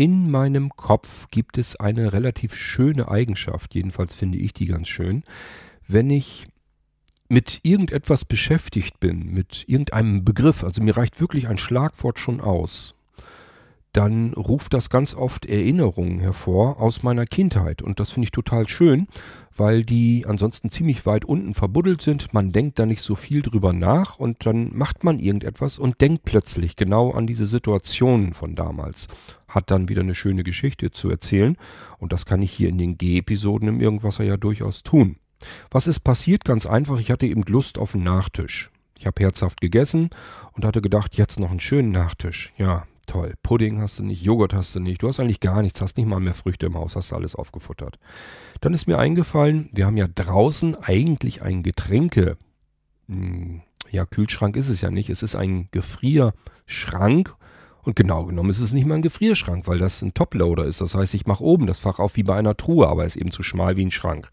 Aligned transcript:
In 0.00 0.30
meinem 0.30 0.70
Kopf 0.76 1.26
gibt 1.30 1.58
es 1.58 1.76
eine 1.76 2.14
relativ 2.14 2.54
schöne 2.54 3.10
Eigenschaft, 3.10 3.74
jedenfalls 3.74 4.14
finde 4.14 4.38
ich 4.38 4.54
die 4.54 4.64
ganz 4.64 4.88
schön. 4.88 5.24
Wenn 5.86 6.08
ich 6.08 6.46
mit 7.28 7.60
irgendetwas 7.64 8.24
beschäftigt 8.24 8.98
bin, 8.98 9.26
mit 9.26 9.64
irgendeinem 9.68 10.24
Begriff, 10.24 10.64
also 10.64 10.82
mir 10.82 10.96
reicht 10.96 11.20
wirklich 11.20 11.48
ein 11.48 11.58
Schlagwort 11.58 12.18
schon 12.18 12.40
aus, 12.40 12.94
dann 13.92 14.34
ruft 14.34 14.72
das 14.72 14.88
ganz 14.88 15.14
oft 15.14 15.46
Erinnerungen 15.46 16.20
hervor 16.20 16.80
aus 16.80 17.02
meiner 17.02 17.26
Kindheit. 17.26 17.82
Und 17.82 17.98
das 17.98 18.10
finde 18.12 18.26
ich 18.26 18.30
total 18.30 18.68
schön, 18.68 19.08
weil 19.56 19.84
die 19.84 20.26
ansonsten 20.26 20.70
ziemlich 20.70 21.06
weit 21.06 21.24
unten 21.24 21.54
verbuddelt 21.54 22.00
sind. 22.00 22.32
Man 22.32 22.52
denkt 22.52 22.78
da 22.78 22.86
nicht 22.86 23.02
so 23.02 23.16
viel 23.16 23.42
drüber 23.42 23.72
nach 23.72 24.16
und 24.16 24.46
dann 24.46 24.70
macht 24.76 25.02
man 25.02 25.18
irgendetwas 25.18 25.78
und 25.78 26.00
denkt 26.00 26.24
plötzlich 26.24 26.76
genau 26.76 27.10
an 27.10 27.26
diese 27.26 27.46
Situationen 27.46 28.32
von 28.32 28.54
damals. 28.54 29.08
Hat 29.48 29.70
dann 29.70 29.88
wieder 29.88 30.02
eine 30.02 30.14
schöne 30.14 30.44
Geschichte 30.44 30.92
zu 30.92 31.10
erzählen. 31.10 31.56
Und 31.98 32.12
das 32.12 32.26
kann 32.26 32.42
ich 32.42 32.52
hier 32.52 32.68
in 32.68 32.78
den 32.78 32.96
G-Episoden 32.96 33.68
im 33.68 33.80
Irgendwasser 33.80 34.22
ja 34.24 34.36
durchaus 34.36 34.84
tun. 34.84 35.16
Was 35.70 35.86
ist 35.86 36.00
passiert? 36.00 36.44
Ganz 36.44 36.66
einfach, 36.66 37.00
ich 37.00 37.10
hatte 37.10 37.26
eben 37.26 37.42
Lust 37.42 37.78
auf 37.78 37.94
einen 37.94 38.04
Nachtisch. 38.04 38.70
Ich 38.98 39.06
habe 39.06 39.22
herzhaft 39.22 39.60
gegessen 39.60 40.10
und 40.52 40.64
hatte 40.64 40.82
gedacht, 40.82 41.16
jetzt 41.16 41.40
noch 41.40 41.50
einen 41.50 41.60
schönen 41.60 41.90
Nachtisch. 41.90 42.52
Ja, 42.58 42.84
toll. 43.10 43.34
Pudding 43.42 43.80
hast 43.80 43.98
du 43.98 44.04
nicht, 44.04 44.22
Joghurt 44.22 44.54
hast 44.54 44.74
du 44.74 44.80
nicht, 44.80 45.02
du 45.02 45.08
hast 45.08 45.18
eigentlich 45.18 45.40
gar 45.40 45.62
nichts, 45.62 45.80
hast 45.80 45.96
nicht 45.96 46.06
mal 46.06 46.20
mehr 46.20 46.34
Früchte 46.34 46.66
im 46.66 46.76
Haus, 46.76 46.94
hast 46.94 47.12
alles 47.12 47.34
aufgefuttert. 47.34 47.98
Dann 48.60 48.72
ist 48.72 48.86
mir 48.86 48.98
eingefallen, 48.98 49.68
wir 49.72 49.86
haben 49.86 49.96
ja 49.96 50.06
draußen 50.06 50.76
eigentlich 50.76 51.42
ein 51.42 51.62
Getränke. 51.62 52.36
Hm, 53.08 53.62
ja, 53.90 54.06
Kühlschrank 54.06 54.56
ist 54.56 54.68
es 54.68 54.80
ja 54.80 54.90
nicht, 54.90 55.10
es 55.10 55.22
ist 55.22 55.34
ein 55.34 55.68
Gefrierschrank. 55.72 57.34
Und 57.82 57.96
genau 57.96 58.26
genommen 58.26 58.50
ist 58.50 58.60
es 58.60 58.72
nicht 58.72 58.86
mal 58.86 58.96
ein 58.96 59.02
Gefrierschrank, 59.02 59.66
weil 59.66 59.78
das 59.78 60.02
ein 60.02 60.14
Toploader 60.14 60.64
ist. 60.64 60.80
Das 60.80 60.94
heißt, 60.94 61.14
ich 61.14 61.26
mache 61.26 61.42
oben 61.42 61.66
das 61.66 61.78
Fach 61.78 61.98
auf 61.98 62.16
wie 62.16 62.22
bei 62.22 62.36
einer 62.36 62.56
Truhe, 62.56 62.86
aber 62.88 63.06
ist 63.06 63.16
eben 63.16 63.30
zu 63.30 63.42
schmal 63.42 63.76
wie 63.76 63.86
ein 63.86 63.90
Schrank. 63.90 64.30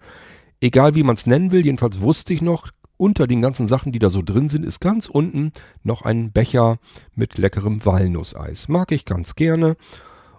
Egal 0.60 0.96
wie 0.96 1.04
man 1.04 1.16
es 1.16 1.26
nennen 1.26 1.52
will, 1.52 1.66
jedenfalls 1.66 2.02
wusste 2.02 2.34
ich 2.34 2.42
noch, 2.42 2.70
unter 2.98 3.28
den 3.28 3.42
ganzen 3.42 3.68
Sachen, 3.68 3.92
die 3.92 4.00
da 4.00 4.10
so 4.10 4.22
drin 4.22 4.50
sind, 4.50 4.66
ist 4.66 4.82
ganz 4.82 5.08
unten 5.08 5.52
noch 5.84 6.02
ein 6.02 6.32
Becher 6.32 6.80
mit 7.16 7.38
leckerem 7.38 7.86
Walnusseis. 7.86 8.68
Mag 8.68 8.92
ich 8.92 9.06
ganz 9.06 9.36
gerne 9.36 9.78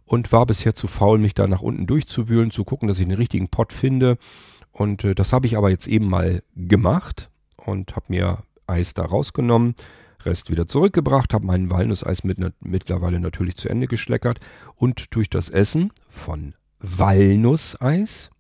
und 0.05 0.33
war 0.33 0.47
bisher 0.47 0.75
zu 0.75 0.89
faul, 0.89 1.19
mich 1.19 1.35
da 1.35 1.47
nach 1.47 1.63
unten 1.63 1.87
durchzuwühlen, 1.87 2.51
zu 2.51 2.65
gucken, 2.65 2.89
dass 2.89 2.99
ich 2.99 3.07
den 3.07 3.17
richtigen 3.17 3.49
Pott 3.49 3.73
finde. 3.73 4.19
Und 4.73 5.05
äh, 5.05 5.15
das 5.15 5.33
habe 5.33 5.47
ich 5.47 5.57
aber 5.57 5.71
jetzt 5.71 5.87
eben 5.87 6.09
mal 6.09 6.43
gemacht 6.57 7.31
und 7.57 7.95
habe 7.95 8.07
mir 8.09 8.43
Eis 8.67 8.95
da 8.95 9.05
rausgenommen, 9.05 9.75
Rest 10.25 10.51
wieder 10.51 10.67
zurückgebracht, 10.67 11.33
habe 11.33 11.47
meinen 11.47 11.71
Walnusseis 11.71 12.25
mit, 12.25 12.39
mittlerweile 12.61 13.21
natürlich 13.21 13.57
zu 13.57 13.69
Ende 13.69 13.87
geschleckert 13.87 14.41
und 14.75 15.15
durch 15.15 15.31
das 15.31 15.49
Essen 15.49 15.93
von 16.09 16.55
Walnusseis 16.81 18.31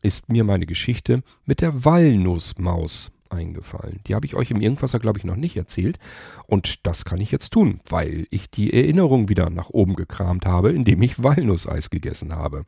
ist 0.00 0.30
mir 0.30 0.44
meine 0.44 0.66
Geschichte 0.66 1.22
mit 1.44 1.60
der 1.60 1.84
Walnussmaus 1.84 3.10
eingefallen. 3.30 4.00
Die 4.06 4.14
habe 4.14 4.26
ich 4.26 4.34
euch 4.34 4.50
im 4.50 4.60
Irgendwasser, 4.60 4.98
glaube 4.98 5.18
ich, 5.18 5.24
noch 5.24 5.36
nicht 5.36 5.56
erzählt. 5.56 5.98
Und 6.46 6.86
das 6.86 7.04
kann 7.04 7.20
ich 7.20 7.30
jetzt 7.30 7.52
tun, 7.52 7.80
weil 7.88 8.26
ich 8.30 8.50
die 8.50 8.72
Erinnerung 8.72 9.28
wieder 9.28 9.50
nach 9.50 9.70
oben 9.70 9.94
gekramt 9.94 10.46
habe, 10.46 10.70
indem 10.72 11.02
ich 11.02 11.22
Walnusseis 11.22 11.90
gegessen 11.90 12.34
habe. 12.34 12.64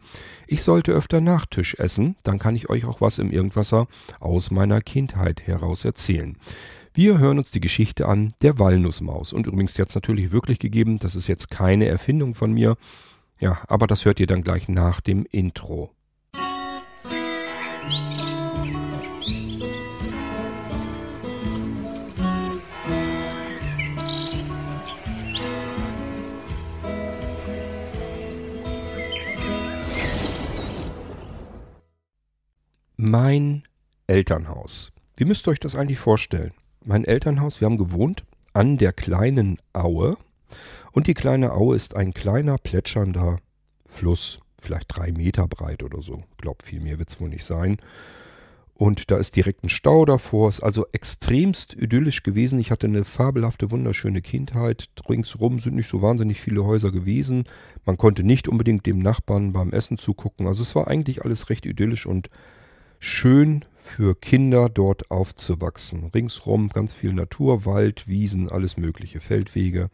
Ich 0.47 0.63
sollte 0.63 0.93
öfter 0.93 1.21
Nachtisch 1.21 1.75
essen, 1.75 2.17
dann 2.25 2.39
kann 2.39 2.57
ich 2.57 2.71
euch 2.71 2.85
auch 2.85 3.01
was 3.01 3.19
im 3.19 3.31
Irgendwasser 3.31 3.87
aus 4.19 4.51
meiner 4.51 4.81
Kindheit 4.81 5.47
heraus 5.47 5.85
erzählen. 5.85 6.37
Wir 6.93 7.19
hören 7.19 7.39
uns 7.39 7.53
die 7.53 7.61
Geschichte 7.61 8.09
an 8.09 8.33
der 8.43 8.59
Walnussmaus. 8.59 9.33
Und 9.33 9.47
übrigens 9.47 9.77
jetzt 9.77 9.95
natürlich 9.95 10.33
wirklich 10.33 10.59
gegeben, 10.59 10.99
das 10.99 11.15
ist 11.15 11.29
jetzt 11.29 11.51
keine 11.51 11.87
Erfindung 11.87 12.35
von 12.35 12.53
mir. 12.53 12.77
Ja, 13.39 13.61
aber 13.69 13.87
das 13.87 14.05
hört 14.05 14.21
ihr 14.21 14.27
dann 14.27 14.43
gleich 14.43 14.69
nach 14.69 15.01
dem 15.01 15.25
Intro. 15.31 15.91
Mein 33.11 33.65
Elternhaus. 34.07 34.93
Wie 35.17 35.25
müsst 35.25 35.49
ihr 35.49 35.51
euch 35.51 35.59
das 35.59 35.75
eigentlich 35.75 35.99
vorstellen? 35.99 36.53
Mein 36.85 37.05
Elternhaus, 37.05 37.61
wir 37.61 37.67
haben 37.67 37.77
gewohnt 37.77 38.25
an 38.53 38.79
der 38.79 38.93
kleinen 38.93 39.59
Aue. 39.73 40.17
Und 40.93 41.09
die 41.09 41.15
kleine 41.15 41.53
Aue 41.53 41.75
ist 41.75 41.97
ein 41.97 42.15
kleiner 42.15 42.57
plätschernder 42.57 43.39
Fluss, 43.89 44.39
vielleicht 44.63 44.97
drei 44.97 45.11
Meter 45.11 45.49
breit 45.49 45.83
oder 45.83 46.03
so. 46.03 46.23
Ich 46.31 46.37
glaube, 46.37 46.65
viel 46.65 46.79
mehr 46.79 47.01
wird 47.01 47.11
es 47.11 47.21
wohl 47.21 47.31
nicht 47.31 47.45
sein. 47.45 47.79
Und 48.75 49.11
da 49.11 49.17
ist 49.17 49.35
direkt 49.35 49.65
ein 49.65 49.71
Stau 49.71 50.05
davor. 50.05 50.49
Ist 50.49 50.61
also 50.61 50.87
extremst 50.93 51.75
idyllisch 51.75 52.23
gewesen. 52.23 52.61
Ich 52.61 52.71
hatte 52.71 52.87
eine 52.87 53.03
fabelhafte, 53.03 53.73
wunderschöne 53.73 54.23
Kindheit. 54.23 54.89
Ringsrum 55.09 55.59
sind 55.59 55.75
nicht 55.75 55.89
so 55.89 56.01
wahnsinnig 56.01 56.41
viele 56.41 56.65
Häuser 56.65 56.93
gewesen. 56.93 57.43
Man 57.85 57.97
konnte 57.97 58.23
nicht 58.23 58.47
unbedingt 58.47 58.87
dem 58.87 59.01
Nachbarn 59.01 59.53
beim 59.53 59.73
Essen 59.73 59.99
zugucken. 59.99 60.47
Also 60.47 60.63
es 60.63 60.77
war 60.77 60.87
eigentlich 60.87 61.25
alles 61.25 61.51
recht 61.51 61.67
idyllisch 61.67 62.07
und 62.07 62.31
schön 63.01 63.65
für 63.83 64.15
Kinder 64.15 64.69
dort 64.69 65.11
aufzuwachsen. 65.11 66.11
Ringsrum 66.15 66.69
ganz 66.69 66.93
viel 66.93 67.13
Natur, 67.13 67.65
Wald, 67.65 68.07
Wiesen, 68.07 68.49
alles 68.49 68.77
mögliche, 68.77 69.19
Feldwege, 69.19 69.91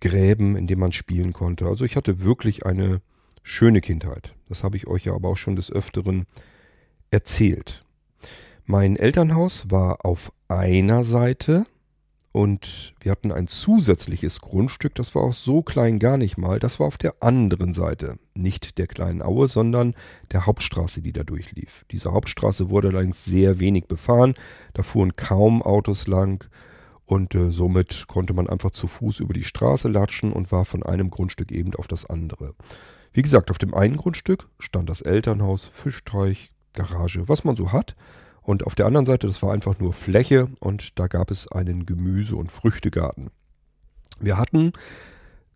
Gräben, 0.00 0.56
in 0.56 0.66
denen 0.66 0.80
man 0.80 0.92
spielen 0.92 1.32
konnte. 1.32 1.66
Also 1.66 1.84
ich 1.84 1.94
hatte 1.94 2.22
wirklich 2.22 2.66
eine 2.66 3.00
schöne 3.44 3.80
Kindheit. 3.80 4.34
Das 4.48 4.64
habe 4.64 4.76
ich 4.76 4.88
euch 4.88 5.04
ja 5.04 5.14
aber 5.14 5.28
auch 5.28 5.36
schon 5.36 5.54
des 5.54 5.70
Öfteren 5.70 6.26
erzählt. 7.10 7.84
Mein 8.64 8.96
Elternhaus 8.96 9.70
war 9.70 10.04
auf 10.04 10.32
einer 10.48 11.04
Seite 11.04 11.66
und 12.32 12.94
wir 13.00 13.10
hatten 13.10 13.32
ein 13.32 13.48
zusätzliches 13.48 14.40
Grundstück, 14.40 14.94
das 14.94 15.16
war 15.16 15.22
auch 15.22 15.32
so 15.32 15.62
klein 15.62 15.98
gar 15.98 16.16
nicht 16.16 16.38
mal. 16.38 16.60
Das 16.60 16.78
war 16.78 16.86
auf 16.86 16.96
der 16.96 17.14
anderen 17.20 17.74
Seite. 17.74 18.18
Nicht 18.34 18.78
der 18.78 18.86
kleinen 18.86 19.20
Aue, 19.20 19.48
sondern 19.48 19.94
der 20.30 20.46
Hauptstraße, 20.46 21.02
die 21.02 21.12
da 21.12 21.24
durchlief. 21.24 21.84
Diese 21.90 22.12
Hauptstraße 22.12 22.70
wurde 22.70 22.88
allerdings 22.88 23.24
sehr 23.24 23.58
wenig 23.58 23.86
befahren. 23.86 24.34
Da 24.74 24.84
fuhren 24.84 25.16
kaum 25.16 25.60
Autos 25.60 26.06
lang. 26.06 26.48
Und 27.04 27.34
äh, 27.34 27.50
somit 27.50 28.04
konnte 28.06 28.32
man 28.32 28.48
einfach 28.48 28.70
zu 28.70 28.86
Fuß 28.86 29.18
über 29.18 29.34
die 29.34 29.42
Straße 29.42 29.88
latschen 29.88 30.32
und 30.32 30.52
war 30.52 30.64
von 30.64 30.84
einem 30.84 31.10
Grundstück 31.10 31.50
eben 31.50 31.74
auf 31.74 31.88
das 31.88 32.06
andere. 32.06 32.54
Wie 33.12 33.22
gesagt, 33.22 33.50
auf 33.50 33.58
dem 33.58 33.74
einen 33.74 33.96
Grundstück 33.96 34.46
stand 34.60 34.88
das 34.88 35.00
Elternhaus, 35.00 35.66
Fischteich, 35.66 36.52
Garage, 36.74 37.28
was 37.28 37.42
man 37.42 37.56
so 37.56 37.72
hat. 37.72 37.96
Und 38.42 38.66
auf 38.66 38.74
der 38.74 38.86
anderen 38.86 39.06
Seite, 39.06 39.26
das 39.26 39.42
war 39.42 39.52
einfach 39.52 39.78
nur 39.78 39.92
Fläche 39.92 40.48
und 40.60 40.98
da 40.98 41.06
gab 41.06 41.30
es 41.30 41.50
einen 41.50 41.86
Gemüse- 41.86 42.36
und 42.36 42.50
Früchtegarten. 42.50 43.30
Wir 44.18 44.38
hatten 44.38 44.72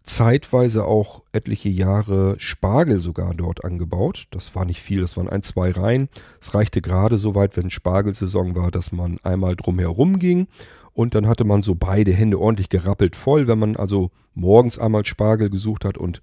zeitweise 0.04 0.84
auch 0.84 1.22
etliche 1.32 1.70
Jahre 1.70 2.36
Spargel 2.38 3.00
sogar 3.00 3.34
dort 3.34 3.64
angebaut. 3.64 4.26
Das 4.30 4.54
war 4.54 4.66
nicht 4.66 4.80
viel, 4.80 5.00
das 5.00 5.16
waren 5.16 5.30
ein, 5.30 5.42
zwei 5.42 5.70
Reihen. 5.70 6.08
Es 6.40 6.54
reichte 6.54 6.82
gerade 6.82 7.16
so 7.16 7.34
weit, 7.34 7.56
wenn 7.56 7.70
Spargelsaison 7.70 8.54
war, 8.54 8.70
dass 8.70 8.92
man 8.92 9.16
einmal 9.22 9.56
drumherum 9.56 10.18
ging 10.18 10.46
und 10.92 11.14
dann 11.14 11.26
hatte 11.26 11.44
man 11.44 11.62
so 11.62 11.74
beide 11.74 12.12
Hände 12.12 12.38
ordentlich 12.38 12.68
gerappelt 12.68 13.16
voll, 13.16 13.48
wenn 13.48 13.58
man 13.58 13.76
also 13.76 14.10
morgens 14.34 14.78
einmal 14.78 15.06
Spargel 15.06 15.48
gesucht 15.48 15.84
hat 15.84 15.96
und 15.96 16.20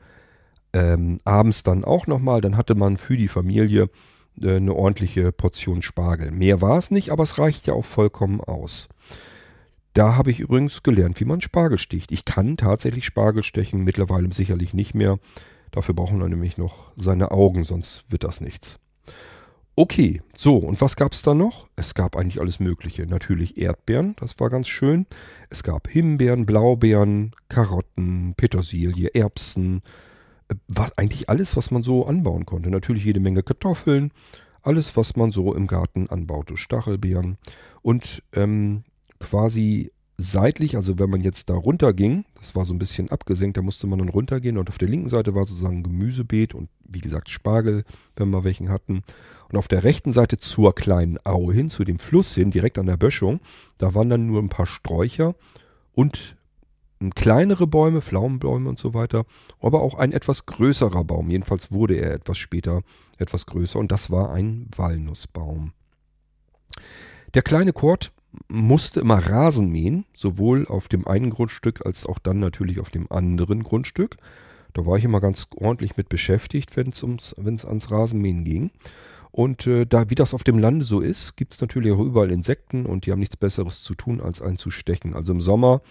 ähm, 0.74 1.20
abends 1.26 1.64
dann 1.64 1.84
auch 1.84 2.08
nochmal, 2.08 2.40
dann 2.40 2.56
hatte 2.58 2.76
man 2.76 2.98
für 2.98 3.18
die 3.18 3.28
Familie 3.28 3.90
eine 4.42 4.74
ordentliche 4.74 5.32
Portion 5.32 5.82
Spargel. 5.82 6.32
Mehr 6.32 6.62
war 6.62 6.78
es 6.78 6.92
nicht, 6.92 7.12
aber 7.12 7.24
es 7.24 7.38
reicht 7.38 7.68
ja 7.68 7.74
auch 7.74 7.86
vollkommen 7.86 8.42
aus. 8.42 8.90
Da 9.94 10.16
habe 10.16 10.32
ich 10.32 10.40
übrigens 10.40 10.84
gelernt, 10.84 11.20
wie 11.20 11.26
man 11.26 11.42
Spargel 11.42 11.78
sticht. 11.78 12.12
Ich 12.12 12.24
kann 12.24 12.56
tatsächlich 12.56 13.06
Spargel 13.06 13.44
stechen, 13.44 13.84
mittlerweile 13.84 14.32
sicherlich 14.32 14.74
nicht 14.74 14.94
mehr. 14.94 15.20
Dafür 15.72 15.94
brauchen 15.94 16.20
wir 16.20 16.30
nämlich 16.30 16.58
noch 16.58 16.92
seine 16.96 17.32
Augen, 17.32 17.64
sonst 17.64 18.06
wird 18.10 18.24
das 18.24 18.42
nichts. 18.42 18.80
Okay, 19.76 20.22
so, 20.36 20.58
und 20.58 20.82
was 20.82 20.96
gab 20.96 21.14
es 21.14 21.22
da 21.22 21.34
noch? 21.34 21.68
Es 21.76 21.94
gab 21.94 22.18
eigentlich 22.18 22.42
alles 22.42 22.60
Mögliche. 22.60 23.06
Natürlich 23.06 23.58
Erdbeeren, 23.58 24.16
das 24.20 24.38
war 24.38 24.50
ganz 24.50 24.68
schön. 24.68 25.08
Es 25.50 25.64
gab 25.64 25.88
Himbeeren, 25.88 26.46
Blaubeeren, 26.46 27.32
Karotten, 27.48 28.34
Petersilie, 28.36 29.10
Erbsen, 29.14 29.82
was, 30.68 30.98
eigentlich 30.98 31.30
alles, 31.30 31.56
was 31.56 31.72
man 31.72 31.84
so 31.84 32.06
anbauen 32.06 32.46
konnte. 32.46 32.70
Natürlich 32.70 33.06
jede 33.06 33.20
Menge 33.20 33.44
Kartoffeln, 33.44 34.12
alles, 34.62 34.96
was 34.96 35.16
man 35.16 35.32
so 35.32 35.54
im 35.54 35.68
Garten 35.68 36.10
anbaute. 36.10 36.58
Stachelbeeren 36.58 37.38
und 37.82 38.24
ähm, 38.34 38.84
quasi 39.20 39.92
seitlich, 40.18 40.76
also 40.76 41.00
wenn 41.00 41.10
man 41.10 41.22
jetzt 41.22 41.50
da 41.50 41.56
runter 41.56 41.94
ging, 41.94 42.26
das 42.38 42.56
war 42.56 42.66
so 42.66 42.74
ein 42.74 42.80
bisschen 42.80 43.10
abgesenkt, 43.10 43.58
da 43.58 43.62
musste 43.62 43.88
man 43.88 44.00
dann 44.00 44.10
runtergehen 44.10 44.58
und 44.58 44.70
auf 44.70 44.78
der 44.78 44.88
linken 44.88 45.10
Seite 45.10 45.34
war 45.34 45.46
sozusagen 45.46 45.84
Gemüsebeet 45.84 46.54
und 46.54 46.70
wie 46.84 47.00
gesagt 47.00 47.30
Spargel, 47.30 47.84
wenn 48.16 48.30
wir 48.30 48.44
welchen 48.44 48.70
hatten. 48.70 49.04
Und 49.50 49.58
auf 49.58 49.68
der 49.68 49.84
rechten 49.84 50.14
Seite 50.14 50.38
zur 50.38 50.76
kleinen 50.76 51.18
Aue 51.26 51.54
hin, 51.54 51.70
zu 51.70 51.84
dem 51.84 52.00
Fluss 52.00 52.36
hin, 52.36 52.52
direkt 52.52 52.78
an 52.78 52.86
der 52.86 52.98
Böschung, 52.98 53.40
da 53.78 53.96
waren 53.96 54.10
dann 54.10 54.28
nur 54.28 54.42
ein 54.42 54.50
paar 54.50 54.68
Sträucher 54.68 55.36
und 55.94 56.38
kleinere 57.10 57.68
Bäume, 57.68 58.02
Pflaumenbäume 58.02 58.70
und 58.70 58.80
so 58.80 58.94
weiter, 58.94 59.26
aber 59.60 59.82
auch 59.82 59.96
ein 59.96 60.12
etwas 60.12 60.46
größerer 60.46 61.04
Baum. 61.04 61.30
Jedenfalls 61.30 61.72
wurde 61.72 61.96
er 61.96 62.14
etwas 62.14 62.38
später 62.38 62.82
etwas 63.18 63.46
größer 63.48 63.80
und 63.80 63.92
das 63.92 64.12
war 64.12 64.32
ein 64.32 64.68
Walnussbaum. 64.76 65.74
Der 67.34 67.42
kleine 67.42 67.74
Kurt 67.74 68.12
musste 68.48 69.02
immer 69.02 69.18
Rasen 69.18 69.70
mähen, 69.70 70.06
sowohl 70.14 70.68
auf 70.68 70.88
dem 70.88 71.08
einen 71.08 71.32
Grundstück 71.32 71.86
als 71.86 72.06
auch 72.06 72.20
dann 72.20 72.40
natürlich 72.40 72.80
auf 72.80 72.90
dem 72.90 73.12
anderen 73.12 73.64
Grundstück. 73.64 74.18
Da 74.74 74.86
war 74.86 74.98
ich 74.98 75.04
immer 75.04 75.20
ganz 75.20 75.48
ordentlich 75.56 75.98
mit 75.98 76.08
beschäftigt, 76.08 76.78
wenn 76.78 76.90
es 76.90 77.66
ans 77.66 77.92
Rasenmähen 77.92 78.46
ging. 78.46 78.72
Und 79.32 79.66
äh, 79.66 79.86
da, 79.86 80.10
wie 80.10 80.16
das 80.16 80.34
auf 80.34 80.44
dem 80.44 80.60
Lande 80.60 80.86
so 80.86 81.00
ist, 81.00 81.38
gibt 81.38 81.54
es 81.54 81.62
natürlich 81.62 81.94
auch 81.94 82.00
überall 82.00 82.32
Insekten 82.32 82.86
und 82.86 83.06
die 83.06 83.12
haben 83.12 83.20
nichts 83.20 83.38
Besseres 83.38 83.82
zu 83.82 83.96
tun, 83.96 84.20
als 84.20 84.42
einen 84.42 84.58
zu 84.58 84.72
stechen. 84.72 85.14
Also 85.14 85.32
im 85.32 85.42
Sommer 85.42 85.82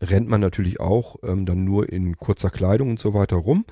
rennt 0.00 0.28
man 0.28 0.40
natürlich 0.40 0.80
auch 0.80 1.16
ähm, 1.22 1.46
dann 1.46 1.64
nur 1.64 1.90
in 1.90 2.16
kurzer 2.16 2.50
Kleidung 2.50 2.90
und 2.90 3.00
so 3.00 3.14
weiter 3.14 3.36
rum. 3.36 3.64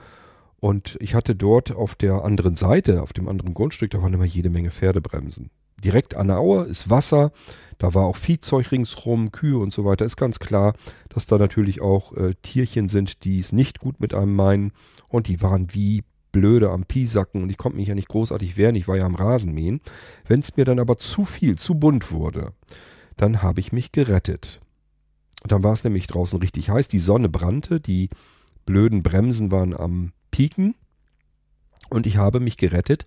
Und 0.58 0.96
ich 1.00 1.14
hatte 1.14 1.36
dort 1.36 1.72
auf 1.72 1.94
der 1.94 2.24
anderen 2.24 2.56
Seite, 2.56 3.02
auf 3.02 3.12
dem 3.12 3.28
anderen 3.28 3.54
Grundstück, 3.54 3.90
da 3.90 4.02
waren 4.02 4.14
immer 4.14 4.24
jede 4.24 4.50
Menge 4.50 4.70
Pferdebremsen. 4.70 5.50
Direkt 5.84 6.14
an 6.14 6.28
der 6.28 6.38
Aue 6.38 6.64
ist 6.64 6.88
Wasser, 6.88 7.32
da 7.76 7.92
war 7.92 8.04
auch 8.06 8.16
Viehzeug 8.16 8.72
ringsrum, 8.72 9.30
Kühe 9.30 9.58
und 9.58 9.74
so 9.74 9.84
weiter. 9.84 10.06
Ist 10.06 10.16
ganz 10.16 10.38
klar, 10.38 10.72
dass 11.10 11.26
da 11.26 11.36
natürlich 11.36 11.82
auch 11.82 12.14
äh, 12.14 12.34
Tierchen 12.40 12.88
sind, 12.88 13.24
die 13.24 13.38
es 13.38 13.52
nicht 13.52 13.78
gut 13.78 14.00
mit 14.00 14.14
einem 14.14 14.34
meinen. 14.34 14.72
Und 15.08 15.28
die 15.28 15.42
waren 15.42 15.74
wie 15.74 16.02
blöde 16.32 16.70
am 16.70 16.84
Piesacken 16.84 17.42
und 17.42 17.50
ich 17.50 17.56
konnte 17.56 17.78
mich 17.78 17.88
ja 17.88 17.94
nicht 17.94 18.08
großartig 18.08 18.56
wehren, 18.56 18.74
ich 18.74 18.88
war 18.88 18.96
ja 18.96 19.06
am 19.06 19.14
Rasenmähen. 19.14 19.80
Wenn 20.26 20.40
es 20.40 20.56
mir 20.56 20.64
dann 20.64 20.80
aber 20.80 20.98
zu 20.98 21.24
viel, 21.24 21.56
zu 21.56 21.74
bunt 21.74 22.10
wurde, 22.10 22.52
dann 23.16 23.42
habe 23.42 23.60
ich 23.60 23.72
mich 23.72 23.92
gerettet. 23.92 24.60
Und 25.46 25.52
dann 25.52 25.62
war 25.62 25.74
es 25.74 25.84
nämlich 25.84 26.08
draußen 26.08 26.40
richtig 26.40 26.70
heiß, 26.70 26.88
die 26.88 26.98
Sonne 26.98 27.28
brannte, 27.28 27.78
die 27.78 28.08
blöden 28.64 29.04
Bremsen 29.04 29.52
waren 29.52 29.76
am 29.76 30.10
Pieken 30.32 30.74
und 31.88 32.04
ich 32.04 32.16
habe 32.16 32.40
mich 32.40 32.56
gerettet 32.56 33.06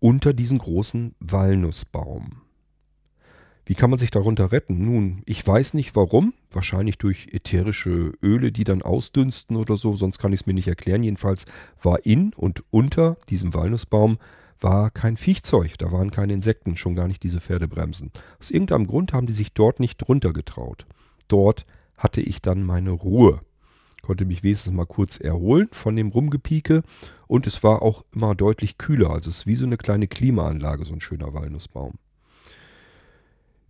unter 0.00 0.32
diesem 0.32 0.58
großen 0.58 1.14
Walnussbaum. 1.20 2.42
Wie 3.64 3.76
kann 3.76 3.90
man 3.90 4.00
sich 4.00 4.10
darunter 4.10 4.50
retten? 4.50 4.86
Nun, 4.86 5.22
ich 5.24 5.46
weiß 5.46 5.74
nicht 5.74 5.94
warum. 5.94 6.34
Wahrscheinlich 6.50 6.98
durch 6.98 7.28
ätherische 7.30 8.12
Öle, 8.24 8.50
die 8.50 8.64
dann 8.64 8.82
ausdünsten 8.82 9.54
oder 9.54 9.76
so. 9.76 9.94
Sonst 9.94 10.18
kann 10.18 10.32
ich 10.32 10.40
es 10.40 10.46
mir 10.46 10.54
nicht 10.54 10.66
erklären. 10.66 11.04
Jedenfalls 11.04 11.44
war 11.80 12.04
in 12.04 12.32
und 12.34 12.64
unter 12.70 13.18
diesem 13.28 13.54
Walnussbaum 13.54 14.18
war 14.58 14.90
kein 14.90 15.16
Viechzeug. 15.16 15.78
Da 15.78 15.92
waren 15.92 16.10
keine 16.10 16.32
Insekten, 16.32 16.76
schon 16.76 16.96
gar 16.96 17.06
nicht 17.06 17.22
diese 17.22 17.40
Pferdebremsen. 17.40 18.10
Aus 18.40 18.50
irgendeinem 18.50 18.88
Grund 18.88 19.12
haben 19.12 19.28
die 19.28 19.32
sich 19.32 19.52
dort 19.52 19.78
nicht 19.78 19.98
drunter 19.98 20.32
getraut. 20.32 20.84
Dort 21.28 21.66
hatte 21.96 22.20
ich 22.20 22.42
dann 22.42 22.62
meine 22.62 22.90
Ruhe. 22.90 23.40
Konnte 24.02 24.24
mich 24.24 24.42
wenigstens 24.42 24.72
mal 24.72 24.86
kurz 24.86 25.18
erholen 25.18 25.68
von 25.72 25.94
dem 25.96 26.08
Rumgepieke. 26.08 26.82
Und 27.26 27.46
es 27.46 27.62
war 27.62 27.82
auch 27.82 28.04
immer 28.14 28.34
deutlich 28.34 28.78
kühler. 28.78 29.10
Also 29.10 29.30
es 29.30 29.40
ist 29.40 29.46
wie 29.46 29.54
so 29.54 29.66
eine 29.66 29.76
kleine 29.76 30.08
Klimaanlage, 30.08 30.84
so 30.84 30.94
ein 30.94 31.00
schöner 31.00 31.34
Walnussbaum 31.34 31.98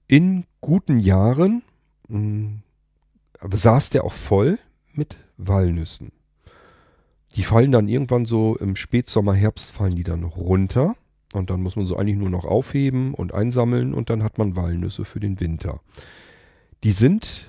in 0.09 0.45
guten 0.61 0.99
Jahren 0.99 1.63
mh, 2.09 2.19
hm, 2.19 2.63
saß 3.49 3.91
der 3.91 4.05
auch 4.05 4.13
voll 4.13 4.59
mit 4.95 5.17
Walnüssen. 5.37 6.11
Die 7.37 7.45
fallen 7.45 7.71
dann 7.71 7.89
irgendwann 7.89 8.25
so 8.25 8.57
im 8.57 8.75
Spätsommer, 8.75 9.35
Herbst 9.35 9.71
fallen 9.71 9.95
die 9.95 10.03
dann 10.03 10.25
runter. 10.25 10.97
Und 11.35 11.51
dann 11.51 11.63
muss 11.63 11.77
man 11.77 11.87
so 11.87 11.97
eigentlich 11.97 12.17
nur 12.17 12.31
noch 12.31 12.47
aufheben 12.47 13.13
und 13.13 13.35
einsammeln 13.35 13.93
und 13.93 14.09
dann 14.09 14.23
hat 14.23 14.39
man 14.39 14.57
Walnüsse 14.57 15.05
für 15.05 15.21
den 15.21 15.39
Winter. 15.41 15.81
Die 16.85 16.93
sind 16.93 17.49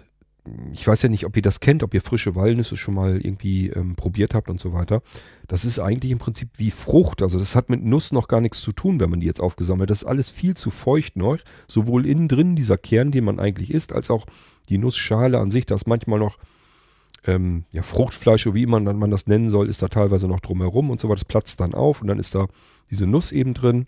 ich 0.72 0.88
weiß 0.88 1.02
ja 1.04 1.10
nicht, 1.10 1.26
ob 1.26 1.36
ihr 1.36 1.42
das 1.42 1.60
kennt, 1.60 1.84
ob 1.84 1.94
ihr 1.94 2.02
frische 2.02 2.36
Walnüsse 2.36 2.78
schon 2.78 2.94
mal 2.94 3.18
irgendwie 3.18 3.68
ähm, 3.70 3.96
probiert 3.96 4.34
habt 4.34 4.50
und 4.50 4.60
so 4.60 4.74
weiter. 4.74 5.02
Das 5.48 5.66
ist 5.66 5.80
eigentlich 5.80 6.12
im 6.12 6.20
Prinzip 6.20 6.50
wie 6.58 6.72
Frucht. 6.72 7.22
Also 7.22 7.38
das 7.40 7.56
hat 7.56 7.70
mit 7.70 7.84
Nuss 7.84 8.12
noch 8.12 8.28
gar 8.28 8.42
nichts 8.42 8.62
zu 8.62 8.72
tun, 8.72 9.00
wenn 9.00 9.10
man 9.10 9.20
die 9.20 9.28
jetzt 9.28 9.42
aufgesammelt. 9.42 9.90
Das 9.90 10.00
ist 10.00 10.08
alles 10.08 10.30
viel 10.30 10.56
zu 10.56 10.72
feucht 10.72 11.16
noch. 11.16 11.38
Sowohl 11.68 12.06
innen 12.06 12.28
drin 12.28 12.56
dieser 12.56 12.78
Kern, 12.78 13.12
den 13.12 13.26
man 13.26 13.40
eigentlich 13.40 13.74
isst, 13.74 13.94
als 13.94 14.10
auch 14.10 14.26
die 14.70 14.78
Nussschale 14.78 15.40
an 15.40 15.52
sich. 15.52 15.66
Da 15.66 15.76
ist 15.76 15.88
manchmal 15.88 16.20
noch 16.20 16.38
ähm, 17.26 17.66
ja, 17.72 17.82
Fruchtfleisch, 17.82 18.48
wie 18.54 18.64
immer 18.64 18.80
man 18.80 19.12
das 19.12 19.28
nennen 19.28 19.50
soll, 19.50 19.68
ist 19.68 19.82
da 19.82 19.88
teilweise 19.88 20.28
noch 20.28 20.40
drumherum 20.40 20.90
und 20.90 21.02
so 21.02 21.10
weiter. 21.10 21.18
Das 21.18 21.26
platzt 21.26 21.60
dann 21.60 21.74
auf 21.74 22.02
und 22.02 22.08
dann 22.08 22.20
ist 22.20 22.34
da 22.36 22.48
diese 22.90 23.08
Nuss 23.08 23.32
eben 23.32 23.54
drin. 23.54 23.88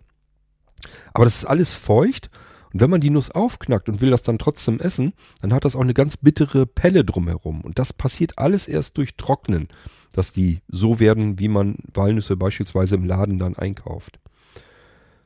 Aber 1.13 1.25
das 1.25 1.37
ist 1.37 1.45
alles 1.45 1.73
feucht 1.73 2.29
und 2.73 2.79
wenn 2.79 2.89
man 2.89 3.01
die 3.01 3.09
Nuss 3.09 3.31
aufknackt 3.31 3.89
und 3.89 4.01
will 4.01 4.11
das 4.11 4.23
dann 4.23 4.39
trotzdem 4.39 4.79
essen, 4.79 5.13
dann 5.41 5.53
hat 5.53 5.65
das 5.65 5.75
auch 5.75 5.81
eine 5.81 5.93
ganz 5.93 6.17
bittere 6.17 6.65
Pelle 6.65 7.03
drumherum. 7.03 7.61
Und 7.61 7.79
das 7.79 7.93
passiert 7.93 8.37
alles 8.37 8.67
erst 8.67 8.97
durch 8.97 9.15
Trocknen, 9.15 9.67
dass 10.13 10.31
die 10.31 10.61
so 10.67 10.99
werden, 10.99 11.39
wie 11.39 11.47
man 11.47 11.77
Walnüsse 11.93 12.37
beispielsweise 12.37 12.95
im 12.95 13.05
Laden 13.05 13.39
dann 13.39 13.55
einkauft. 13.55 14.19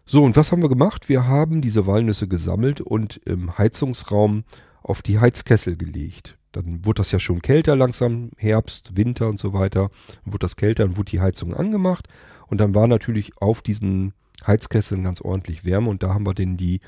So, 0.06 0.24
und 0.24 0.36
was 0.36 0.52
haben 0.52 0.62
wir 0.62 0.70
gemacht? 0.70 1.10
Wir 1.10 1.28
haben 1.28 1.62
diese 1.62 1.88
Walnüsse 1.88 2.28
gesammelt 2.28 2.82
und 2.82 3.18
im 3.26 3.58
Heizungsraum 3.58 4.44
auf 4.84 5.02
die 5.02 5.20
Heizkessel 5.20 5.78
gelegt. 5.78 6.38
Dann 6.52 6.86
wurde 6.86 7.00
das 7.00 7.12
ja 7.12 7.20
schon 7.20 7.42
kälter 7.42 7.76
langsam, 7.76 8.30
Herbst, 8.38 8.96
Winter 8.96 9.28
und 9.28 9.40
so 9.40 9.52
weiter. 9.52 9.90
Dann 10.24 10.34
wurde 10.34 10.46
das 10.46 10.56
kälter 10.56 10.86
und 10.86 10.98
wurde 10.98 11.12
die 11.12 11.22
Heizung 11.22 11.54
angemacht. 11.54 12.08
Und 12.48 12.60
dann 12.60 12.76
war 12.76 12.88
natürlich 12.88 13.42
auf 13.42 13.62
diesen 13.62 14.14
Heizkesseln 14.46 15.04
ganz 15.04 15.22
ordentlich 15.22 15.66
Wärme 15.66 15.90
und 15.90 16.04
da 16.04 16.14
haben 16.14 16.26
wir 16.26 16.36
denn 16.36 16.56
die 16.56 16.82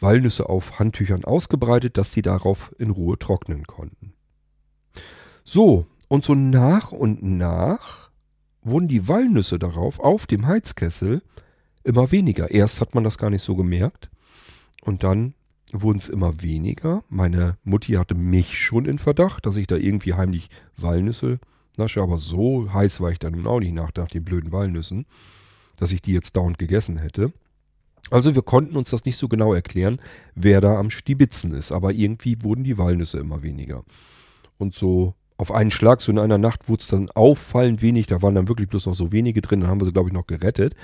Walnüsse 0.00 0.48
auf 0.48 0.78
Handtüchern 0.78 1.24
ausgebreitet, 1.24 1.96
dass 1.98 2.10
die 2.10 2.22
darauf 2.22 2.74
in 2.78 2.90
Ruhe 2.90 3.18
trocknen 3.18 3.66
konnten. 3.66 4.14
So, 5.44 5.86
und 6.08 6.24
so 6.24 6.34
nach 6.34 6.92
und 6.92 7.22
nach 7.22 8.10
wurden 8.62 8.88
die 8.88 9.08
Walnüsse 9.08 9.58
darauf 9.58 10.00
auf 10.00 10.26
dem 10.26 10.46
Heizkessel 10.46 11.22
immer 11.84 12.10
weniger. 12.10 12.50
Erst 12.50 12.80
hat 12.80 12.94
man 12.94 13.04
das 13.04 13.18
gar 13.18 13.30
nicht 13.30 13.42
so 13.42 13.56
gemerkt 13.56 14.10
und 14.82 15.02
dann 15.02 15.34
wurden 15.72 15.98
es 15.98 16.08
immer 16.08 16.42
weniger. 16.42 17.04
Meine 17.08 17.56
Mutti 17.64 17.92
hatte 17.92 18.14
mich 18.14 18.58
schon 18.58 18.86
in 18.86 18.98
Verdacht, 18.98 19.46
dass 19.46 19.56
ich 19.56 19.66
da 19.66 19.76
irgendwie 19.76 20.14
heimlich 20.14 20.50
Walnüsse 20.76 21.38
nasche, 21.76 22.02
aber 22.02 22.18
so 22.18 22.72
heiß 22.72 23.00
war 23.00 23.10
ich 23.10 23.18
dann 23.18 23.34
nun 23.34 23.46
auch 23.46 23.60
nicht 23.60 23.74
nach, 23.74 23.90
nach 23.96 24.08
den 24.08 24.24
blöden 24.24 24.52
Walnüssen, 24.52 25.06
dass 25.76 25.92
ich 25.92 26.02
die 26.02 26.12
jetzt 26.12 26.36
dauernd 26.36 26.58
gegessen 26.58 26.98
hätte. 26.98 27.32
Also 28.10 28.34
wir 28.34 28.42
konnten 28.42 28.76
uns 28.76 28.90
das 28.90 29.04
nicht 29.04 29.16
so 29.16 29.28
genau 29.28 29.54
erklären, 29.54 30.00
wer 30.34 30.60
da 30.60 30.76
am 30.76 30.90
Stibitzen 30.90 31.54
ist, 31.54 31.72
aber 31.72 31.92
irgendwie 31.92 32.42
wurden 32.42 32.64
die 32.64 32.78
Walnüsse 32.78 33.18
immer 33.18 33.42
weniger. 33.42 33.84
Und 34.58 34.74
so 34.74 35.14
auf 35.36 35.52
einen 35.52 35.70
Schlag, 35.70 36.02
so 36.02 36.12
in 36.12 36.18
einer 36.18 36.38
Nacht, 36.38 36.68
wurde 36.68 36.82
es 36.82 36.88
dann 36.88 37.10
auffallend 37.10 37.82
wenig, 37.82 38.06
da 38.06 38.20
waren 38.20 38.34
dann 38.34 38.48
wirklich 38.48 38.68
bloß 38.68 38.86
noch 38.86 38.94
so 38.94 39.10
wenige 39.10 39.40
drin, 39.40 39.60
dann 39.60 39.70
haben 39.70 39.80
wir 39.80 39.86
sie, 39.86 39.92
glaube 39.92 40.10
ich, 40.10 40.12
noch 40.12 40.26
gerettet. 40.26 40.74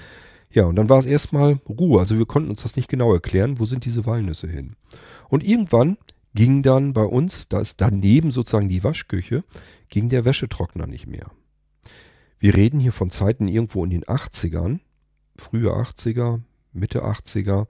Ja, 0.51 0.65
und 0.65 0.77
dann 0.77 0.89
war 0.89 0.99
es 0.99 1.07
erstmal 1.07 1.61
Ruhe, 1.69 2.01
also 2.01 2.17
wir 2.17 2.27
konnten 2.27 2.51
uns 2.51 2.63
das 2.63 2.77
nicht 2.77 2.89
genau 2.89 3.13
erklären, 3.13 3.59
wo 3.59 3.67
sind 3.67 3.85
diese 3.85 4.07
Walnüsse 4.07 4.49
hin. 4.49 4.77
Und 5.29 5.45
irgendwann 5.45 5.99
ging 6.35 6.63
dann 6.63 6.93
bei 6.93 7.03
uns, 7.03 7.49
da 7.49 7.61
ist 7.61 7.81
daneben 7.81 8.31
sozusagen 8.31 8.69
die 8.69 8.85
Waschküche, 8.85 9.45
ging 9.89 10.09
der 10.09 10.25
Wäschetrockner 10.25 10.87
nicht 10.87 11.07
mehr. 11.07 11.31
Wir 12.39 12.55
reden 12.55 12.81
hier 12.81 12.93
von 12.93 13.11
Zeiten 13.11 13.49
irgendwo 13.49 13.85
in 13.85 13.91
den 13.91 14.05
80ern, 14.05 14.81
frühe 15.37 15.71
80er, 15.71 16.41
Mitte 16.77 17.05
80er, 17.05 17.67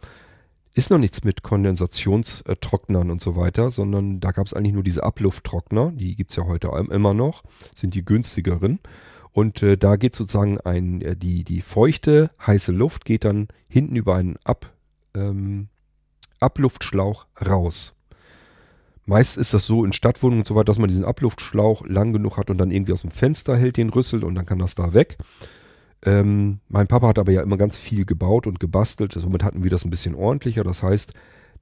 ist 0.77 0.91
noch 0.91 0.99
nichts 0.99 1.25
mit 1.25 1.43
Kondensationstrocknern 1.43 3.11
und 3.11 3.23
so 3.23 3.35
weiter, 3.35 3.71
sondern 3.71 4.21
da 4.21 4.33
gab 4.33 4.47
es 4.47 4.53
eigentlich 4.53 4.75
nur 4.75 4.83
diese 4.83 5.05
Ablufttrockner, 5.05 5.93
die 5.93 6.17
gibt 6.17 6.31
es 6.33 6.37
ja 6.37 6.45
heute 6.45 6.69
immer 6.91 7.15
noch, 7.15 7.45
sind 7.75 7.95
die 7.95 8.05
günstigeren. 8.05 8.81
Und 9.33 9.63
äh, 9.63 9.77
da 9.77 9.97
geht 9.97 10.15
sozusagen 10.15 10.61
ein, 10.61 11.01
äh, 11.01 11.17
die, 11.17 11.45
die 11.45 11.61
feuchte, 11.61 12.31
heiße 12.47 12.73
Luft 12.73 13.05
geht 13.05 13.25
dann 13.25 13.49
hinten 13.69 13.97
über 13.97 14.15
einen 14.15 14.37
Ab, 14.45 14.73
ähm, 15.15 15.69
Abluftschlauch 16.41 17.27
raus. 17.47 17.95
Meist 19.07 19.39
ist 19.39 19.55
das 19.55 19.67
so 19.67 19.85
in 19.85 19.93
Stadtwohnungen 19.93 20.41
und 20.41 20.49
so 20.49 20.57
weiter, 20.57 20.65
dass 20.65 20.79
man 20.79 20.89
diesen 20.89 21.05
Abluftschlauch 21.05 21.87
lang 21.87 22.13
genug 22.13 22.37
hat 22.37 22.51
und 22.51 22.59
dann 22.59 22.71
irgendwie 22.71 22.93
aus 22.93 23.03
dem 23.03 23.11
Fenster 23.11 23.57
hält 23.57 23.77
den 23.77 23.91
Rüssel 23.91 24.25
und 24.25 24.35
dann 24.35 24.47
kann 24.47 24.59
das 24.59 24.75
da 24.75 24.95
weg. 24.95 25.17
Ähm, 26.05 26.61
mein 26.69 26.87
Papa 26.87 27.09
hat 27.09 27.19
aber 27.19 27.33
ja 27.33 27.43
immer 27.43 27.57
ganz 27.57 27.79
viel 27.79 28.05
gebaut 28.05 28.47
und 28.47 28.61
gebastelt. 28.61 29.13
Somit 29.13 29.43
hatten 29.43 29.65
wir 29.65 29.71
das 29.71 29.85
ein 29.85 29.91
bisschen 29.91 30.15
ordentlicher. 30.15 30.65
Das 30.65 30.83
heißt, 30.83 31.13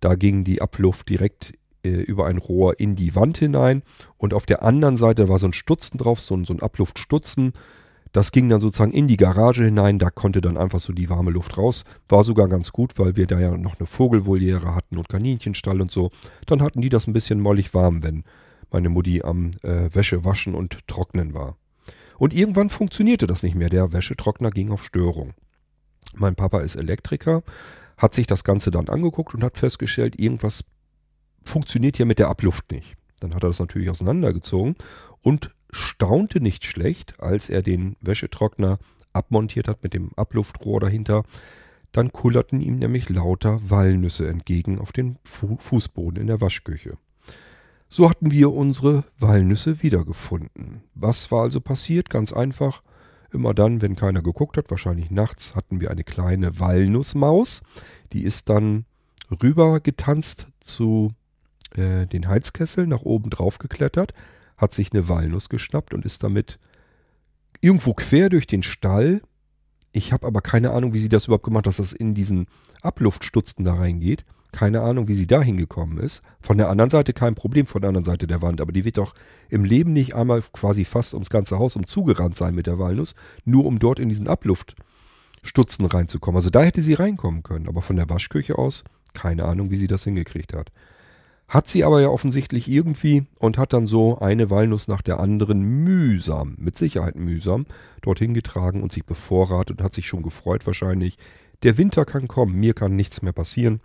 da 0.00 0.14
ging 0.14 0.45
die 0.45 0.61
Abluft 0.61 1.09
direkt 1.09 1.55
äh, 1.85 1.91
über 1.91 2.26
ein 2.26 2.38
Rohr 2.38 2.79
in 2.81 2.97
die 2.97 3.14
Wand 3.14 3.38
hinein. 3.38 3.83
Und 4.17 4.35
auf 4.35 4.47
der 4.47 4.62
anderen 4.62 4.97
Seite 4.97 5.29
war 5.29 5.38
so 5.38 5.47
ein 5.47 5.53
Stutzen 5.53 5.99
drauf, 5.99 6.21
so 6.21 6.35
ein, 6.35 6.45
so 6.45 6.53
ein 6.53 6.61
Abluftstutzen. 6.61 7.53
Das 8.12 8.31
ging 8.31 8.49
dann 8.49 8.61
sozusagen 8.61 8.93
in 8.93 9.09
die 9.09 9.17
Garage 9.17 9.64
hinein. 9.64 9.99
Da 9.99 10.11
konnte 10.11 10.41
dann 10.41 10.57
einfach 10.57 10.81
so 10.81 10.93
die 10.93 11.11
warme 11.11 11.31
Luft 11.31 11.59
raus. 11.59 11.85
War 12.09 12.23
sogar 12.23 12.49
ganz 12.49 12.71
gut, 12.73 12.99
weil 12.99 13.17
wir 13.17 13.26
da 13.26 13.41
ja 13.41 13.57
noch 13.57 13.79
eine 13.79 13.87
Vogelvoliere 13.87 14.75
hatten 14.75 14.99
und 14.99 15.09
Kaninchenstall 15.09 15.81
und 15.81 15.91
so. 15.91 16.11
Dann 16.47 16.62
hatten 16.62 16.81
die 16.81 16.91
das 16.91 17.07
ein 17.07 17.12
bisschen 17.12 17.41
mollig 17.41 17.75
warm, 17.75 18.03
wenn 18.03 18.25
meine 18.71 18.88
Mutti 18.88 19.23
am 19.23 19.50
äh, 19.62 19.93
Wäsche 19.93 20.25
waschen 20.25 20.55
und 20.55 20.87
trocknen 20.87 21.35
war. 21.35 21.57
Und 22.18 22.35
irgendwann 22.35 22.71
funktionierte 22.71 23.26
das 23.26 23.42
nicht 23.42 23.54
mehr. 23.54 23.71
Der 23.71 23.92
Wäschetrockner 23.92 24.50
ging 24.50 24.71
auf 24.71 24.85
Störung. 24.85 25.35
Mein 26.14 26.37
Papa 26.37 26.61
ist 26.61 26.76
Elektriker, 26.76 27.42
hat 27.97 28.14
sich 28.14 28.26
das 28.26 28.44
Ganze 28.44 28.71
dann 28.71 28.88
angeguckt 28.88 29.35
und 29.35 29.42
hat 29.42 29.56
festgestellt, 29.56 30.18
irgendwas 30.18 30.64
funktioniert 31.44 31.97
hier 31.97 32.06
mit 32.06 32.18
der 32.18 32.28
Abluft 32.28 32.71
nicht. 32.71 32.94
Dann 33.21 33.35
hat 33.35 33.44
er 33.44 33.49
das 33.49 33.59
natürlich 33.59 33.90
auseinandergezogen 33.90 34.76
und 35.21 35.54
staunte 35.71 36.40
nicht 36.40 36.64
schlecht, 36.64 37.21
als 37.21 37.49
er 37.49 37.62
den 37.62 37.97
Wäschetrockner 38.00 38.78
abmontiert 39.12 39.68
hat 39.68 39.83
mit 39.83 39.94
dem 39.94 40.12
Abluftrohr 40.16 40.80
dahinter. 40.80 41.25
Dann 41.92 42.12
kullerten 42.12 42.61
ihm 42.61 42.78
nämlich 42.78 43.09
lauter 43.09 43.59
Walnüsse 43.71 44.28
entgegen 44.28 44.78
auf 44.78 44.92
den 44.92 45.18
Fu 45.25 45.56
Fußboden 45.59 46.21
in 46.21 46.26
der 46.26 46.40
Waschküche. 46.40 46.99
So 47.88 48.11
hatten 48.11 48.31
wir 48.31 48.53
unsere 48.53 49.05
Walnüsse 49.19 49.83
wiedergefunden. 49.83 50.83
Was 50.95 51.31
war 51.31 51.43
also 51.43 51.61
passiert? 51.61 52.11
Ganz 52.11 52.33
einfach. 52.33 52.83
Immer 53.33 53.55
dann, 53.55 53.83
wenn 53.83 53.97
keiner 53.97 54.23
geguckt 54.23 54.57
hat, 54.57 54.71
wahrscheinlich 54.71 55.11
nachts, 55.11 55.55
hatten 55.57 55.81
wir 55.81 55.91
eine 55.91 56.05
kleine 56.05 56.61
Walnussmaus. 56.61 57.62
Die 58.12 58.23
ist 58.23 58.49
dann 58.49 58.85
rüber 59.43 59.81
getanzt 59.81 60.49
zu 60.61 61.12
äh, 61.76 62.07
den 62.07 62.29
Heizkessel, 62.29 62.87
nach 62.87 63.03
oben 63.03 63.31
drauf 63.31 63.59
geklettert, 63.59 64.14
hat 64.57 64.73
sich 64.73 64.93
eine 64.93 65.09
Walnuss 65.09 65.49
geschnappt 65.49 65.95
und 65.95 66.05
ist 66.05 66.23
damit 66.23 66.59
irgendwo 67.61 67.95
quer 67.95 68.29
durch 68.29 68.47
den 68.47 68.62
Stall. 68.62 69.23
Ich 69.93 70.12
habe 70.12 70.26
aber 70.26 70.41
keine 70.41 70.71
Ahnung, 70.71 70.95
wie 70.95 70.99
sie 70.99 71.09
das 71.09 71.26
überhaupt 71.26 71.45
gemacht 71.45 71.67
hat, 71.67 71.67
dass 71.67 71.76
das 71.76 71.93
in 71.93 72.14
diesen 72.14 72.47
Abluftstutzen 72.83 73.64
da 73.64 73.75
reingeht. 73.75 74.25
Keine 74.54 74.82
Ahnung, 74.82 75.08
wie 75.08 75.14
sie 75.14 75.26
da 75.26 75.42
hingekommen 75.42 75.99
ist. 75.99 76.23
Von 76.40 76.58
der 76.58 76.70
anderen 76.70 76.88
Seite 76.88 77.12
kein 77.12 77.34
Problem, 77.34 77.66
von 77.66 77.80
der 77.80 77.88
anderen 77.88 78.04
Seite 78.04 78.28
der 78.28 78.40
Wand. 78.40 78.61
Aber 78.61 78.70
die 78.70 78.84
wird 78.84 78.99
doch 78.99 79.16
im 79.50 79.64
Leben 79.64 79.92
nicht 79.92 80.14
einmal 80.14 80.42
quasi 80.52 80.84
fast 80.84 81.12
ums 81.12 81.28
ganze 81.28 81.58
Haus 81.58 81.75
umzugerannt 81.75 82.37
sein 82.37 82.54
mit 82.54 82.68
der 82.68 82.78
Walnuss, 82.78 83.16
nur 83.44 83.66
um 83.66 83.80
dort 83.80 83.99
in 83.99 84.08
diesen 84.08 84.28
Abluftstutzen 84.28 85.87
reinzukommen. 85.87 86.37
Also 86.37 86.50
da 86.50 86.62
hätte 86.62 86.82
sie 86.82 86.94
reinkommen 86.94 87.42
können. 87.42 87.66
Aber 87.66 87.82
von 87.82 87.96
der 87.96 88.08
Waschküche 88.08 88.56
aus, 88.56 88.84
keine 89.12 89.44
Ahnung, 89.44 89.73
wie 89.73 89.76
sie 89.76 89.88
das 89.88 90.04
hingekriegt 90.04 90.54
hat. 90.54 90.70
Hat 91.49 91.66
sie 91.66 91.82
aber 91.82 92.00
ja 92.00 92.06
offensichtlich 92.06 92.70
irgendwie 92.70 93.26
und 93.40 93.58
hat 93.58 93.73
dann 93.73 93.88
so 93.88 94.20
eine 94.20 94.50
Walnuss 94.50 94.87
nach 94.87 95.02
der 95.02 95.18
anderen 95.18 95.62
mühsam, 95.62 96.54
mit 96.61 96.78
Sicherheit 96.78 97.16
mühsam, 97.16 97.66
dorthin 98.02 98.34
getragen 98.34 98.84
und 98.84 98.92
sich 98.92 99.04
bevorratet 99.04 99.80
und 99.80 99.84
hat 99.84 99.94
sich 99.94 100.06
schon 100.06 100.23
gefreut 100.23 100.64
wahrscheinlich. 100.64 101.18
Der 101.64 101.76
Winter 101.76 102.04
kann 102.04 102.28
kommen, 102.28 102.54
mir 102.54 102.73
kann 102.73 102.94
nichts 102.94 103.20
mehr 103.20 103.32
passieren. 103.32 103.80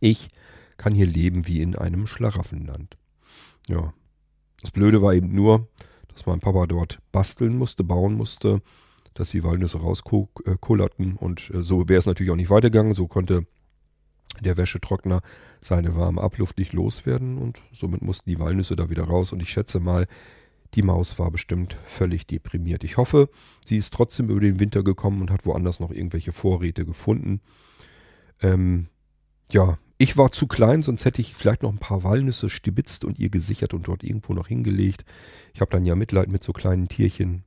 Ich 0.00 0.28
kann 0.76 0.94
hier 0.94 1.06
leben 1.06 1.46
wie 1.46 1.62
in 1.62 1.76
einem 1.76 2.06
Schlaraffenland. 2.06 2.96
Ja. 3.68 3.92
Das 4.60 4.70
Blöde 4.70 5.02
war 5.02 5.14
eben 5.14 5.34
nur, 5.34 5.68
dass 6.08 6.26
mein 6.26 6.40
Papa 6.40 6.66
dort 6.66 6.98
basteln 7.12 7.56
musste, 7.58 7.84
bauen 7.84 8.14
musste, 8.14 8.62
dass 9.12 9.30
die 9.30 9.44
Walnüsse 9.44 9.78
rauskullerten 9.78 11.16
und 11.16 11.50
äh, 11.50 11.62
so 11.62 11.88
wäre 11.88 11.98
es 11.98 12.06
natürlich 12.06 12.32
auch 12.32 12.36
nicht 12.36 12.50
weitergegangen. 12.50 12.94
So 12.94 13.06
konnte 13.06 13.46
der 14.40 14.56
Wäschetrockner 14.56 15.22
seine 15.60 15.94
warme 15.94 16.20
Abluft 16.20 16.58
nicht 16.58 16.72
loswerden 16.72 17.38
und 17.38 17.62
somit 17.72 18.02
mussten 18.02 18.30
die 18.30 18.38
Walnüsse 18.38 18.74
da 18.74 18.90
wieder 18.90 19.04
raus 19.04 19.32
und 19.32 19.40
ich 19.40 19.50
schätze 19.50 19.80
mal, 19.80 20.06
die 20.74 20.82
Maus 20.82 21.18
war 21.18 21.30
bestimmt 21.30 21.76
völlig 21.84 22.26
deprimiert. 22.26 22.82
Ich 22.82 22.96
hoffe, 22.96 23.28
sie 23.64 23.76
ist 23.76 23.94
trotzdem 23.94 24.28
über 24.28 24.40
den 24.40 24.58
Winter 24.58 24.82
gekommen 24.82 25.20
und 25.20 25.30
hat 25.30 25.46
woanders 25.46 25.78
noch 25.78 25.92
irgendwelche 25.92 26.32
Vorräte 26.32 26.84
gefunden. 26.84 27.40
Ähm, 28.42 28.88
ja, 29.52 29.78
ich 29.98 30.16
war 30.16 30.32
zu 30.32 30.46
klein, 30.46 30.82
sonst 30.82 31.04
hätte 31.04 31.20
ich 31.20 31.34
vielleicht 31.34 31.62
noch 31.62 31.72
ein 31.72 31.78
paar 31.78 32.02
Walnüsse 32.02 32.50
stibitzt 32.50 33.04
und 33.04 33.18
ihr 33.18 33.30
gesichert 33.30 33.74
und 33.74 33.86
dort 33.86 34.02
irgendwo 34.02 34.34
noch 34.34 34.48
hingelegt. 34.48 35.04
Ich 35.52 35.60
habe 35.60 35.70
dann 35.70 35.84
ja 35.84 35.94
Mitleid 35.94 36.28
mit 36.28 36.42
so 36.42 36.52
kleinen 36.52 36.88
Tierchen, 36.88 37.44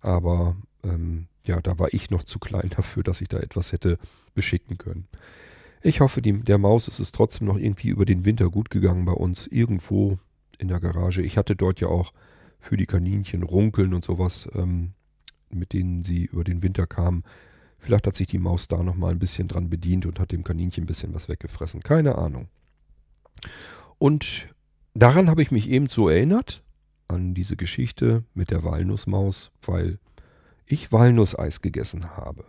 aber 0.00 0.56
ähm, 0.84 1.28
ja, 1.44 1.60
da 1.60 1.78
war 1.78 1.92
ich 1.92 2.10
noch 2.10 2.24
zu 2.24 2.38
klein 2.38 2.70
dafür, 2.76 3.02
dass 3.02 3.20
ich 3.20 3.28
da 3.28 3.38
etwas 3.38 3.72
hätte 3.72 3.98
beschicken 4.34 4.78
können. 4.78 5.08
Ich 5.80 6.00
hoffe, 6.00 6.20
die, 6.20 6.40
der 6.40 6.58
Maus 6.58 6.88
ist 6.88 6.98
es 6.98 7.12
trotzdem 7.12 7.46
noch 7.46 7.56
irgendwie 7.56 7.88
über 7.88 8.04
den 8.04 8.24
Winter 8.24 8.50
gut 8.50 8.68
gegangen 8.68 9.04
bei 9.04 9.12
uns, 9.12 9.46
irgendwo 9.46 10.18
in 10.58 10.68
der 10.68 10.80
Garage. 10.80 11.22
Ich 11.22 11.38
hatte 11.38 11.54
dort 11.56 11.80
ja 11.80 11.88
auch 11.88 12.12
für 12.58 12.76
die 12.76 12.86
Kaninchen 12.86 13.44
Runkeln 13.44 13.94
und 13.94 14.04
sowas, 14.04 14.48
ähm, 14.54 14.92
mit 15.50 15.72
denen 15.72 16.04
sie 16.04 16.24
über 16.24 16.44
den 16.44 16.62
Winter 16.62 16.86
kamen. 16.86 17.22
Vielleicht 17.78 18.06
hat 18.06 18.16
sich 18.16 18.26
die 18.26 18.38
Maus 18.38 18.68
da 18.68 18.82
nochmal 18.82 19.12
ein 19.12 19.18
bisschen 19.18 19.48
dran 19.48 19.70
bedient 19.70 20.06
und 20.06 20.20
hat 20.20 20.32
dem 20.32 20.44
Kaninchen 20.44 20.84
ein 20.84 20.86
bisschen 20.86 21.14
was 21.14 21.28
weggefressen. 21.28 21.80
Keine 21.82 22.16
Ahnung. 22.16 22.48
Und 23.98 24.48
daran 24.94 25.30
habe 25.30 25.42
ich 25.42 25.50
mich 25.50 25.68
eben 25.70 25.88
so 25.88 26.08
erinnert, 26.08 26.62
an 27.08 27.34
diese 27.34 27.56
Geschichte 27.56 28.24
mit 28.34 28.50
der 28.50 28.64
Walnussmaus, 28.64 29.50
weil 29.62 29.98
ich 30.66 30.92
Walnusseis 30.92 31.62
gegessen 31.62 32.16
habe. 32.16 32.44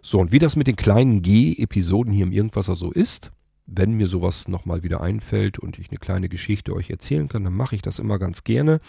So, 0.00 0.18
und 0.18 0.32
wie 0.32 0.38
das 0.38 0.56
mit 0.56 0.66
den 0.66 0.76
kleinen 0.76 1.22
G-Episoden 1.22 2.12
hier 2.12 2.24
im 2.24 2.32
Irgendwasser 2.32 2.74
so 2.74 2.90
ist, 2.90 3.30
wenn 3.66 3.92
mir 3.92 4.08
sowas 4.08 4.48
nochmal 4.48 4.82
wieder 4.82 5.00
einfällt 5.00 5.58
und 5.58 5.78
ich 5.78 5.90
eine 5.90 5.98
kleine 5.98 6.28
Geschichte 6.28 6.74
euch 6.74 6.90
erzählen 6.90 7.28
kann, 7.28 7.44
dann 7.44 7.54
mache 7.54 7.76
ich 7.76 7.82
das 7.82 7.98
immer 7.98 8.18
ganz 8.18 8.42
gerne. 8.42 8.80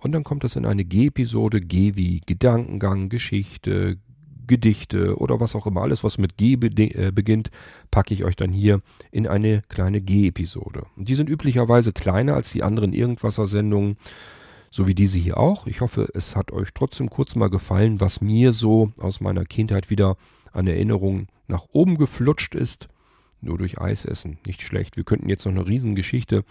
Und 0.00 0.12
dann 0.12 0.24
kommt 0.24 0.44
das 0.44 0.56
in 0.56 0.64
eine 0.64 0.84
G-Episode, 0.84 1.60
G 1.60 1.96
wie 1.96 2.20
Gedankengang, 2.24 3.08
Geschichte, 3.08 3.98
Gedichte 4.46 5.16
oder 5.18 5.40
was 5.40 5.54
auch 5.54 5.66
immer, 5.66 5.82
alles 5.82 6.04
was 6.04 6.18
mit 6.18 6.36
G 6.36 6.54
äh, 6.54 7.10
beginnt, 7.12 7.50
packe 7.90 8.14
ich 8.14 8.24
euch 8.24 8.36
dann 8.36 8.52
hier 8.52 8.80
in 9.10 9.26
eine 9.26 9.62
kleine 9.68 10.00
G-Episode. 10.00 10.86
Die 10.96 11.14
sind 11.14 11.28
üblicherweise 11.28 11.92
kleiner 11.92 12.34
als 12.34 12.52
die 12.52 12.62
anderen 12.62 12.92
Irgendwasser-Sendungen, 12.92 13.96
so 14.70 14.86
wie 14.86 14.94
diese 14.94 15.18
hier 15.18 15.38
auch. 15.38 15.66
Ich 15.66 15.80
hoffe, 15.80 16.08
es 16.14 16.34
hat 16.36 16.52
euch 16.52 16.70
trotzdem 16.74 17.10
kurz 17.10 17.36
mal 17.36 17.50
gefallen, 17.50 18.00
was 18.00 18.20
mir 18.20 18.52
so 18.52 18.92
aus 19.00 19.20
meiner 19.20 19.44
Kindheit 19.44 19.90
wieder 19.90 20.16
an 20.52 20.66
Erinnerungen 20.66 21.28
nach 21.46 21.66
oben 21.72 21.98
geflutscht 21.98 22.54
ist. 22.54 22.88
Nur 23.40 23.58
durch 23.58 23.80
Eisessen. 23.80 24.38
Nicht 24.46 24.62
schlecht. 24.62 24.96
Wir 24.96 25.04
könnten 25.04 25.28
jetzt 25.28 25.44
noch 25.44 25.52
eine 25.52 25.66
Riesengeschichte 25.66 26.44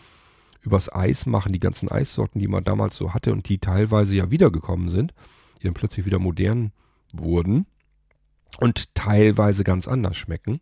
übers 0.61 0.93
Eis 0.93 1.25
machen, 1.25 1.53
die 1.53 1.59
ganzen 1.59 1.89
Eissorten, 1.89 2.39
die 2.39 2.47
man 2.47 2.63
damals 2.63 2.97
so 2.97 3.13
hatte 3.13 3.31
und 3.31 3.49
die 3.49 3.57
teilweise 3.57 4.15
ja 4.15 4.29
wiedergekommen 4.29 4.89
sind, 4.89 5.13
die 5.59 5.63
dann 5.63 5.73
plötzlich 5.73 6.05
wieder 6.05 6.19
modern 6.19 6.71
wurden 7.13 7.65
und 8.59 8.93
teilweise 8.95 9.63
ganz 9.63 9.87
anders 9.87 10.17
schmecken, 10.17 10.59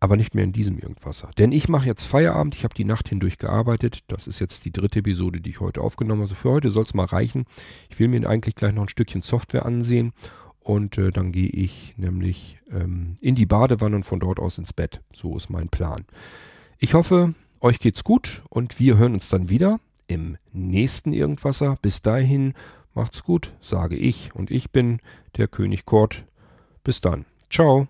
aber 0.00 0.16
nicht 0.16 0.34
mehr 0.34 0.44
in 0.44 0.52
diesem 0.52 0.78
Irgendwasser. 0.78 1.30
Denn 1.38 1.52
ich 1.52 1.68
mache 1.68 1.86
jetzt 1.86 2.04
Feierabend, 2.04 2.54
ich 2.54 2.64
habe 2.64 2.74
die 2.74 2.84
Nacht 2.84 3.08
hindurch 3.08 3.38
gearbeitet, 3.38 4.00
das 4.08 4.26
ist 4.26 4.38
jetzt 4.38 4.64
die 4.64 4.72
dritte 4.72 5.00
Episode, 5.00 5.40
die 5.40 5.50
ich 5.50 5.60
heute 5.60 5.80
aufgenommen 5.80 6.22
habe. 6.22 6.30
Also 6.30 6.34
für 6.34 6.50
heute 6.50 6.70
soll 6.70 6.84
es 6.84 6.94
mal 6.94 7.06
reichen. 7.06 7.46
Ich 7.88 7.98
will 7.98 8.08
mir 8.08 8.28
eigentlich 8.28 8.54
gleich 8.54 8.74
noch 8.74 8.82
ein 8.82 8.88
Stückchen 8.88 9.22
Software 9.22 9.66
ansehen 9.66 10.12
und 10.60 10.96
äh, 10.98 11.10
dann 11.10 11.30
gehe 11.30 11.48
ich 11.48 11.94
nämlich 11.96 12.58
ähm, 12.70 13.16
in 13.20 13.34
die 13.34 13.46
Badewanne 13.46 13.96
und 13.96 14.04
von 14.04 14.20
dort 14.20 14.40
aus 14.40 14.58
ins 14.58 14.72
Bett. 14.72 15.02
So 15.12 15.36
ist 15.36 15.50
mein 15.50 15.68
Plan. 15.68 16.04
Ich 16.78 16.94
hoffe, 16.94 17.34
euch 17.60 17.78
geht's 17.78 18.02
gut 18.04 18.42
und 18.48 18.78
wir 18.78 18.96
hören 18.96 19.14
uns 19.14 19.28
dann 19.28 19.48
wieder 19.48 19.78
im 20.06 20.36
nächsten 20.52 21.12
Irgendwasser. 21.12 21.76
Bis 21.80 22.02
dahin 22.02 22.54
macht's 22.94 23.24
gut, 23.24 23.52
sage 23.60 23.96
ich. 23.96 24.34
Und 24.34 24.50
ich 24.50 24.70
bin 24.70 25.00
der 25.36 25.48
König 25.48 25.84
Kurt. 25.84 26.24
Bis 26.84 27.00
dann. 27.00 27.24
Ciao. 27.50 27.88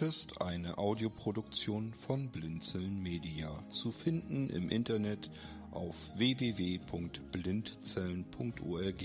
hörtest 0.00 0.40
eine 0.40 0.78
Audioproduktion 0.78 1.92
von 1.92 2.28
Blinzeln 2.28 3.02
Media, 3.02 3.50
zu 3.68 3.92
finden 3.92 4.48
im 4.48 4.70
Internet 4.70 5.28
auf 5.72 5.94
www.blindzellen.org. 6.16 9.04